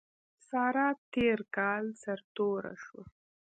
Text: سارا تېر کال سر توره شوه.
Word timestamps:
سارا 0.47 0.89
تېر 1.13 1.39
کال 1.55 1.85
سر 2.01 2.19
توره 2.35 2.73
شوه. 2.83 3.03